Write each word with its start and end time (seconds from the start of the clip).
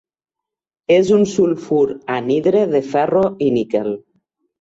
És 0.93 1.09
un 1.17 1.25
sulfur 1.33 1.83
anhidre 2.13 2.63
de 2.73 2.81
ferro 2.95 3.21
i 3.49 3.51
níquel. 3.59 3.93